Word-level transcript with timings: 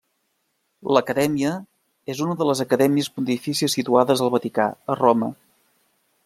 L'acadèmia 0.95 1.51
és 2.13 2.21
una 2.27 2.37
de 2.39 2.47
les 2.51 2.63
Acadèmies 2.65 3.11
Pontifícies 3.19 3.77
situades 3.81 4.25
al 4.27 4.33
Vaticà, 4.39 4.67
a 4.95 4.97
Roma. 5.03 5.31